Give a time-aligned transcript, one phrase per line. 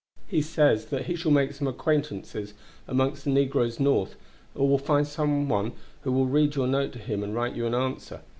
[0.25, 2.55] He says that he shall make acquaintances
[2.87, 4.15] among the negroes North,
[4.55, 7.67] and will find some one who will read your note to him and write you
[7.67, 8.23] an answer.